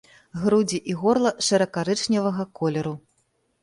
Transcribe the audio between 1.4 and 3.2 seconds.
шэра-карычневага колеру.